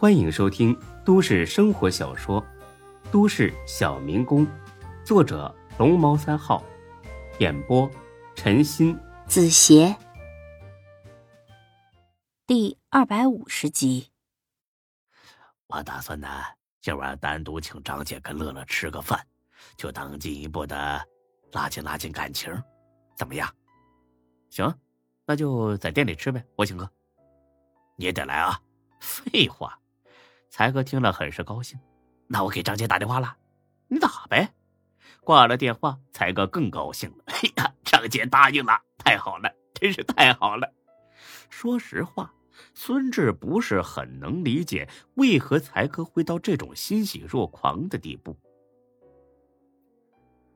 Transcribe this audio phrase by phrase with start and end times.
[0.00, 0.74] 欢迎收听
[1.04, 2.42] 都市生活小说
[3.12, 4.46] 《都市小民工》，
[5.04, 6.64] 作者龙猫三号，
[7.38, 7.86] 演播
[8.34, 9.94] 陈鑫、子邪，
[12.46, 14.08] 第二百五十集。
[15.66, 16.26] 我打算呢，
[16.80, 19.22] 今晚单独请张姐跟乐乐吃个饭，
[19.76, 21.06] 就当进一步的
[21.52, 22.50] 拉近拉近感情，
[23.14, 23.54] 怎么样？
[24.48, 24.74] 行，
[25.26, 26.90] 那就在店里吃呗，我请客。
[27.96, 28.58] 你也得来啊！
[28.98, 29.78] 废话。
[30.50, 31.78] 才哥听了很是高兴，
[32.26, 33.36] 那我给张姐打电话了，
[33.88, 34.52] 你打呗。
[35.22, 37.24] 挂了电话，才哥更高兴了。
[37.30, 40.72] 哎呀，张姐答应了，太好了，真是太好了。
[41.48, 42.34] 说实话，
[42.74, 48.36] 孙志不是很能理解为何才哥会到这种欣喜若狂的地步。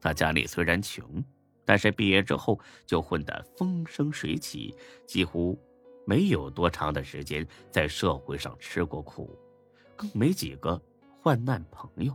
[0.00, 1.24] 他家里虽然穷，
[1.64, 4.74] 但是毕业之后就混得风生水起，
[5.06, 5.58] 几乎
[6.06, 9.38] 没有多长的时间在社会上吃过苦。
[9.96, 10.80] 更没几个
[11.20, 12.14] 患难朋友，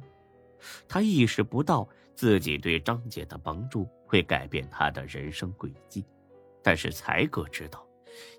[0.87, 6.05] 他意识不到自己对张姐的帮助会改变他的人生轨迹，
[6.61, 7.85] 但是才哥知道，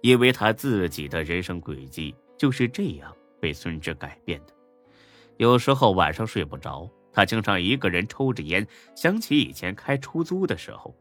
[0.00, 4.54] 因为他自己的人生轨迹就是这样被孙志改变的。
[5.38, 10.94] 有时候晚上睡不着，他经常一个人抽着烟，想起以前开出租的时候，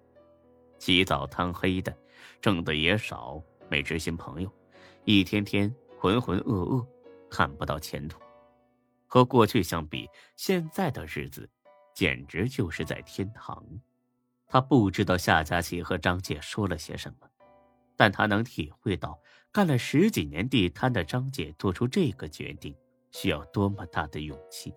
[0.80, 1.96] 起早贪黑的，
[2.42, 4.52] 挣的也少，没知心朋友，
[5.04, 6.86] 一天天浑浑噩噩，
[7.30, 8.21] 看不到前途。
[9.12, 11.50] 和过去相比，现在的日子
[11.94, 13.62] 简直就是在天堂。
[14.48, 17.30] 他不知道夏佳琪和张姐说了些什么，
[17.98, 19.20] 但他能体会到
[19.52, 22.74] 干了十几年地摊的张姐做出这个决定
[23.12, 24.74] 需要多么大的勇气，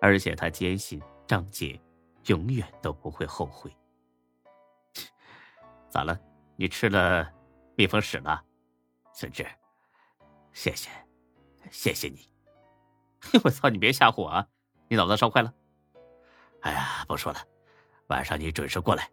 [0.00, 1.78] 而且他坚信张姐
[2.28, 3.70] 永远都不会后悔。
[5.90, 6.18] 咋了？
[6.56, 7.30] 你吃了
[7.76, 8.42] 蜜蜂屎了？
[9.12, 9.46] 孙志，
[10.54, 10.88] 谢谢，
[11.70, 12.31] 谢谢你。
[13.44, 13.68] 我操！
[13.70, 14.48] 你别吓唬我啊！
[14.88, 15.54] 你脑子烧坏了？
[16.60, 17.40] 哎呀，不说了，
[18.08, 19.10] 晚上你准时过来。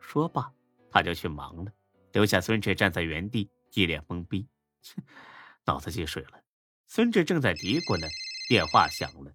[0.00, 0.52] 说罢，
[0.90, 1.72] 他就去忙了，
[2.12, 4.48] 留下孙志站在原地，一脸懵逼，
[5.64, 6.40] 脑子进水了。
[6.86, 8.06] 孙志正在嘀咕呢，
[8.48, 9.32] 电话响了，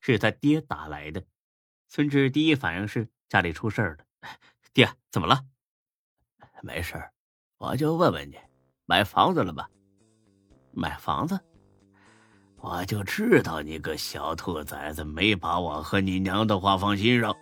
[0.00, 1.24] 是他爹打来的。
[1.88, 4.04] 孙志第一反应是家里出事了。
[4.72, 5.44] 爹，怎么了？
[6.62, 7.02] 没事
[7.58, 8.38] 我就问问你，
[8.86, 9.70] 买房子了吧？
[10.72, 11.38] 买房子？
[12.64, 17.36] 我就知道你个小兔崽子没把我和你娘的话放心上。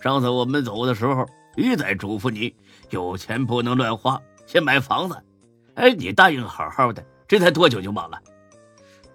[0.00, 2.54] 上次我们走的时候，一再嘱咐你
[2.90, 5.20] 有钱不能乱花，先买房子。
[5.74, 8.22] 哎，你答应好好的，这才多久就忘了？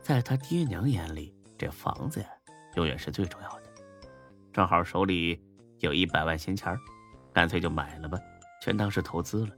[0.01, 2.27] 在他爹娘眼里，这房子呀，
[2.75, 3.63] 永远是最重要的。
[4.51, 5.41] 正好手里
[5.79, 6.77] 有一百万闲钱
[7.31, 8.19] 干脆就买了吧，
[8.61, 9.51] 全当是投资了。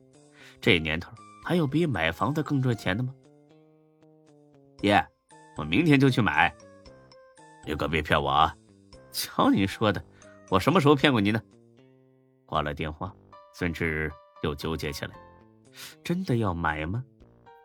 [0.61, 1.11] 这年头
[1.43, 3.11] 还有比买房子更赚钱的吗？
[4.77, 5.03] 爹。
[5.59, 6.55] 我明天就去买，
[7.65, 8.55] 你可别骗我啊！
[9.11, 10.01] 瞧你说的，
[10.47, 11.41] 我什么时候骗过你呢？
[12.45, 13.13] 挂了电话，
[13.53, 14.09] 孙志
[14.41, 15.11] 又纠结起来：
[16.01, 17.03] 真的要买吗？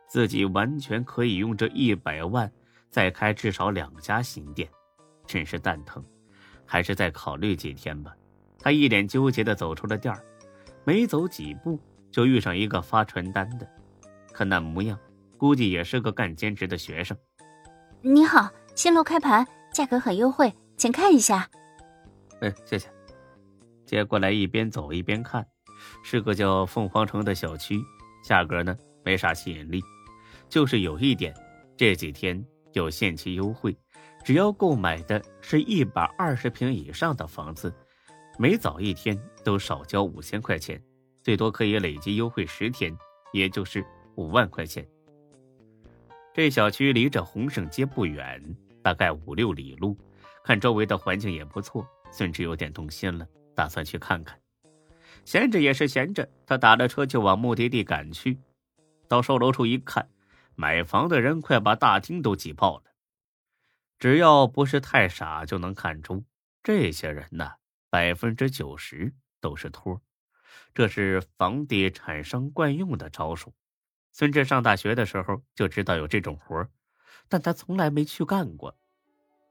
[0.09, 2.51] 自己完全可以用这一百万
[2.91, 4.69] 再开至少两家新店，
[5.25, 6.05] 真是蛋疼。
[6.67, 8.13] 还是再考虑几天吧。
[8.59, 10.21] 他一脸纠结的走出了店儿，
[10.83, 11.79] 没走几步
[12.11, 13.71] 就遇上一个发传单的，
[14.33, 14.99] 看那模样，
[15.39, 17.17] 估计也是个干兼职的学生。
[18.07, 21.49] 你好，新楼开盘，价格很优惠，请看一下。
[22.43, 22.87] 哎，谢谢。
[23.87, 25.43] 接过来一边走一边看，
[26.03, 27.83] 是个叫凤凰城的小区，
[28.23, 29.83] 价格呢没啥吸引力，
[30.51, 31.35] 就是有一点，
[31.79, 32.45] 这几天
[32.75, 33.75] 有限期优惠，
[34.23, 37.75] 只要购买的是一百二十平以上的房子，
[38.39, 40.79] 每早一天都少交五千块钱，
[41.23, 42.95] 最多可以累计优惠十天，
[43.33, 43.83] 也就是
[44.17, 44.87] 五万块钱。
[46.35, 48.43] 这小区离着洪盛街不远，
[48.83, 49.97] 大概五六里路。
[50.43, 53.25] 看周围的环境也不错，孙志有点动心了，
[53.55, 54.37] 打算去看看。
[55.25, 58.37] 闲着也是闲着，他打了车就往目的地赶去。
[59.07, 60.11] 到售楼处一看，
[60.57, 62.85] 买房的人快把大厅都挤爆了。
[64.01, 66.25] 只要不是太傻，就能看出
[66.65, 67.55] 这些人呐，
[67.89, 70.03] 百分之九十都是托。
[70.75, 73.55] 这是房地产商惯用的招数。
[74.17, 76.65] 孙志上大学的时候就知道有这种活
[77.29, 78.73] 但他从来没去干过。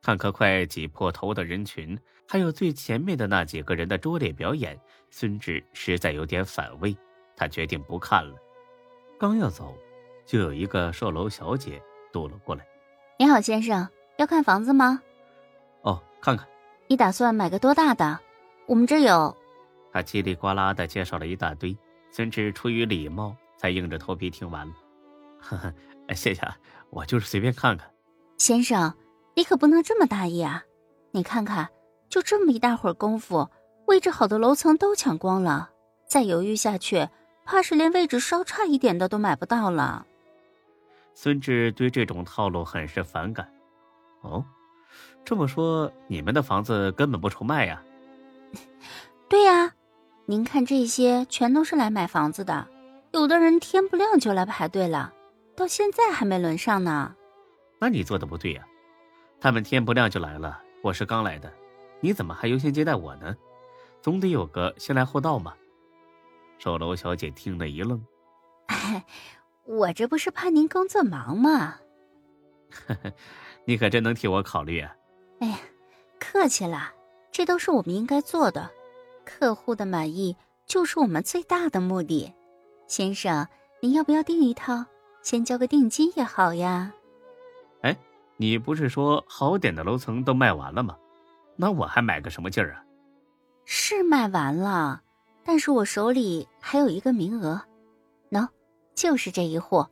[0.02, 2.00] 看可快挤破头的人群，
[2.30, 4.80] 还有最前面的那几个人的拙劣表演，
[5.10, 6.96] 孙志实在有点反胃。
[7.36, 8.38] 他决定不看了。
[9.20, 9.78] 刚要走，
[10.26, 11.82] 就有一个售楼小姐
[12.14, 12.66] 堵了过来
[13.20, 15.02] ：“你好，先生，要看房子吗
[15.84, 16.48] ？”“哦，看看。
[16.88, 18.18] ”“你打算买个多大的？
[18.66, 19.36] 我们这有。”
[19.92, 21.78] 他叽里呱啦的介绍了一大堆。
[22.12, 23.36] 孙志出于礼貌。
[23.64, 24.74] 才硬着头皮听完了，
[25.40, 25.74] 呵呵，
[26.14, 26.42] 谢谢，
[26.90, 27.90] 我就是随便看看。
[28.38, 28.94] 先生，
[29.38, 30.62] 你可不能这么大意啊！
[31.12, 31.70] 你看看，
[32.10, 33.50] 就这么一大会儿功夫，
[33.88, 35.70] 位置好的楼层都抢光了，
[36.06, 37.08] 再犹豫下去，
[37.46, 40.06] 怕是连位置稍差一点的都买不到了。
[41.14, 43.50] 孙志对这种套路很是反感。
[44.24, 44.44] 哦，
[45.24, 47.82] 这么说，你们的房子根本不愁卖呀？
[49.30, 49.74] 对呀，
[50.26, 52.68] 您看这些全都是来买房子的，
[53.14, 55.14] 有的人天不亮就来排队了，
[55.56, 57.16] 到现在还没轮上呢。
[57.80, 58.68] 那你做的不对呀，
[59.40, 61.54] 他们天不亮就来了，我是刚来的，
[62.00, 63.36] 你怎么还优先接待我呢？
[64.02, 65.54] 总得有个先来后到嘛。
[66.58, 68.04] 售楼小姐听了一愣，
[69.66, 71.76] 我这不是怕您工作忙吗？
[72.72, 73.14] 呵呵，
[73.66, 74.96] 你可真能替我考虑啊。
[75.40, 75.60] 哎呀，
[76.20, 76.92] 客气了，
[77.32, 78.72] 这都是我们应该做的，
[79.24, 82.34] 客户的满意就是我们最大的目的。
[82.94, 83.48] 先生，
[83.82, 84.86] 您要不要订一套？
[85.24, 86.94] 先交个定金也好呀。
[87.82, 87.98] 哎，
[88.38, 90.96] 你不是说好点的楼层都卖完了吗？
[91.56, 92.86] 那我还买个什么劲儿啊？
[93.66, 95.02] 是卖完了，
[95.44, 97.60] 但是我手里还有一个名额，
[98.30, 98.48] 喏，
[98.94, 99.84] 就是这一户。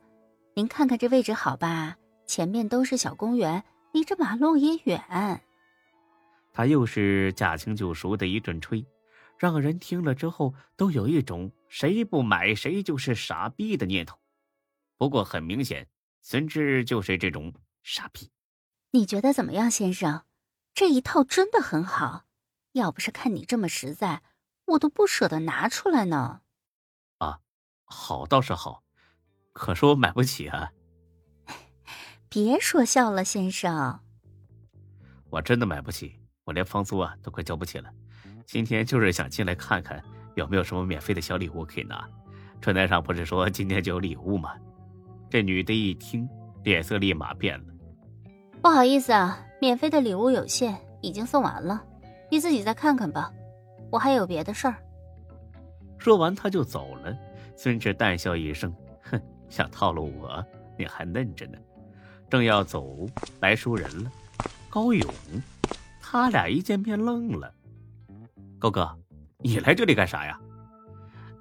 [0.54, 1.96] 您看看这位置好吧？
[2.28, 5.40] 前面都是小公园，离着马路也远。
[6.52, 8.86] 他又是驾轻就熟的一顿吹，
[9.36, 14.18] 让人听了之后都有一种谁不买谁就是傻逼的念头。
[14.98, 15.88] 不过很明显，
[16.20, 17.50] 孙志就是这种。
[17.82, 18.30] 傻逼，
[18.90, 20.26] 你觉得怎么样，先生？
[20.74, 22.26] 这一套真的很好，
[22.72, 24.22] 要不是看你这么实在，
[24.66, 26.42] 我都不舍得拿出来呢。
[27.16, 27.40] 啊，
[27.84, 28.84] 好倒是好，
[29.54, 30.72] 可是我买不起啊。
[32.28, 33.98] 别说笑了，先生。
[35.30, 37.90] 我真的买不起，我连房租啊都快交不起了。
[38.44, 40.04] 今天就是想进来看看
[40.34, 42.08] 有没有什么免费的小礼物可以拿。
[42.60, 44.54] 传单上不是说今天就有礼物吗？
[45.28, 46.28] 这女的一听，
[46.62, 47.72] 脸色立马变了。
[48.60, 51.82] 不好意思啊，免费的礼物有限，已经送完了，
[52.30, 53.32] 你自己再看看吧。
[53.90, 54.76] 我还有别的事儿。
[55.98, 57.16] 说完，他就走了。
[57.56, 60.44] 孙志淡笑一声：“哼，想套路我，
[60.78, 61.58] 你还嫩着呢。”
[62.30, 63.06] 正要走，
[63.40, 64.10] 来熟人了，
[64.70, 65.12] 高勇。
[66.00, 67.52] 他俩一见面愣了
[68.58, 68.98] ：“高哥，
[69.42, 70.38] 你来这里干啥呀？”“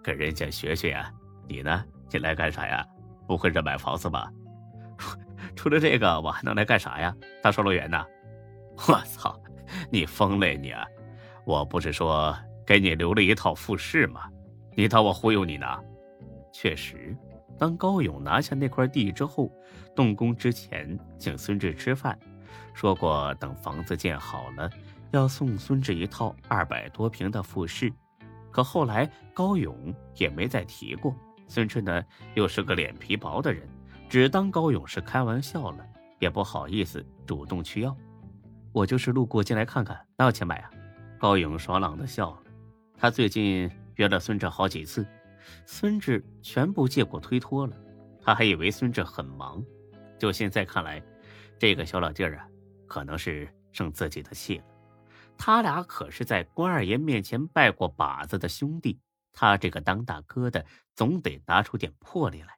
[0.04, 1.12] 跟人家学学呀。
[1.48, 1.84] ”“你呢？
[2.12, 2.86] 你来干啥呀？
[3.28, 4.32] 不会是买房子吧？”
[5.56, 7.16] 除了这个，我还能来干啥呀？
[7.42, 8.06] 当售楼员呢？
[8.88, 9.40] 我操，
[9.92, 10.72] 你疯了你！
[10.72, 10.86] 啊！
[11.46, 14.30] 我不是说给你留了一套复式吗？
[14.76, 15.68] 你当我忽悠你呢？
[16.54, 17.16] 确实，
[17.58, 19.52] 当高勇拿下那块地之后，
[19.96, 22.18] 动工之前请孙志吃饭，
[22.74, 24.70] 说过等房子建好了
[25.12, 27.92] 要送孙志一套二百多平的复式。
[28.50, 31.16] 可后来高勇也没再提过。
[31.48, 32.04] 孙志呢，
[32.34, 33.68] 又是个脸皮薄的人。
[34.10, 35.88] 只当高勇是开玩笑了，
[36.20, 37.96] 也不好意思主动去要。
[38.74, 40.70] 我就是路过进来看看，哪有钱买啊？
[41.18, 42.44] 高勇爽朗的笑了。
[42.98, 45.06] 他最近约了孙志好几次，
[45.66, 47.74] 孙志全部借过推脱了。
[48.22, 49.64] 他还以为孙志很忙，
[50.20, 51.02] 就现在看来，
[51.58, 52.46] 这个小老弟儿啊，
[52.88, 54.64] 可能是生自己的气了。
[55.44, 59.00] 他俩可是在关二爷面前拜过把子的兄弟，
[59.34, 60.64] 他这个当大哥的
[60.96, 62.50] 总得拿出点魄力来。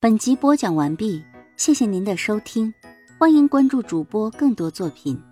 [0.00, 1.24] 本集播讲完毕，
[1.56, 2.74] 谢谢您的收听，
[3.18, 5.29] 欢迎关注主播更多作品。